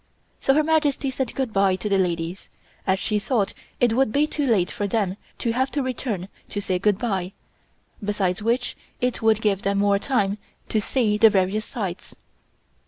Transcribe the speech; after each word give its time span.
So 0.39 0.55
Her 0.55 0.63
Majesty 0.63 1.11
said 1.11 1.35
good 1.35 1.53
bye 1.53 1.75
to 1.75 1.87
the 1.87 1.99
ladies, 1.99 2.49
as 2.87 2.97
she 2.97 3.19
thought 3.19 3.53
it 3.79 3.93
would 3.95 4.11
be 4.11 4.25
too 4.25 4.47
late 4.47 4.71
for 4.71 4.87
them 4.87 5.15
to 5.37 5.51
have 5.51 5.69
to 5.73 5.83
return 5.83 6.27
to 6.49 6.59
say 6.59 6.79
good 6.79 6.97
bye, 6.97 7.33
besides 8.03 8.41
which 8.41 8.75
it 8.99 9.21
would 9.21 9.43
give 9.43 9.61
them 9.61 9.77
more 9.77 9.99
time 9.99 10.39
to 10.69 10.81
see 10.81 11.19
the 11.19 11.29
various 11.29 11.65
sights. 11.65 12.15